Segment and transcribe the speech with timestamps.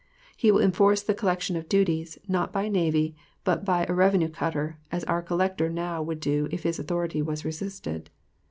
[0.35, 4.79] He will enforce the collection of duties, not by navy, but by a revenue cutter,
[4.91, 8.09] as our collector now would do if his authority was resisted.